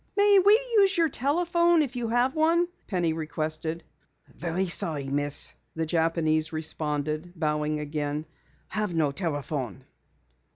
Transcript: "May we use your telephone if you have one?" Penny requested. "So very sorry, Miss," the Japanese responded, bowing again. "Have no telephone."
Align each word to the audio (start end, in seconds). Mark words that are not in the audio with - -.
"May 0.17 0.39
we 0.39 0.53
use 0.77 0.97
your 0.97 1.09
telephone 1.09 1.83
if 1.83 1.95
you 1.95 2.07
have 2.07 2.33
one?" 2.33 2.67
Penny 2.87 3.13
requested. 3.13 3.83
"So 4.25 4.33
very 4.35 4.67
sorry, 4.67 5.07
Miss," 5.09 5.53
the 5.75 5.85
Japanese 5.85 6.51
responded, 6.51 7.33
bowing 7.35 7.79
again. 7.79 8.25
"Have 8.69 8.95
no 8.95 9.11
telephone." 9.11 9.83